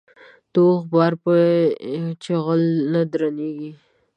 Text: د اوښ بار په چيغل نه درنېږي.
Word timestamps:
د 0.53 0.55
اوښ 0.67 0.79
بار 0.91 1.13
په 1.23 1.33
چيغل 2.23 2.61
نه 2.93 3.01
درنېږي. 3.11 3.71